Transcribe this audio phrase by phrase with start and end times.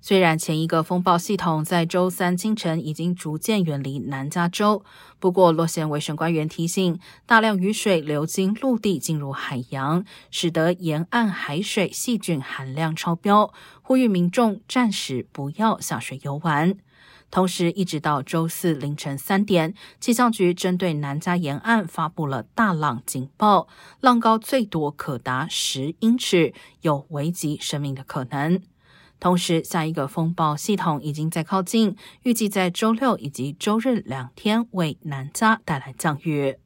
[0.00, 4.84] 虽然前一个风暴系统在周三清晨已经逐渐远离南加州，
[5.18, 13.52] 不过洛县卫生官员提醒，大量雨水流经陆地进入海洋，使得沿岸海水细菌含量超标，
[13.82, 16.76] 呼吁民众暂时不要下水游玩。
[17.28, 23.66] 同时，一直到周四凌晨三点，气象局针对南加沿岸发布了大浪警报，
[24.00, 28.62] 浪高最多可达十英尺，有危及生命的可能。
[29.18, 36.56] 同时，下一个风暴系统已经在靠近，预计在周六以及周日两天为南加带来降雨。